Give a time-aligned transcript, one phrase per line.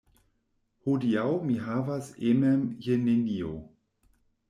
[0.87, 3.57] Hodiaŭ mi havas emen je nenio.